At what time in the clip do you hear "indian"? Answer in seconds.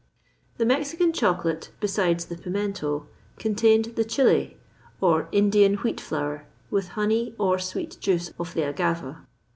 5.31-5.75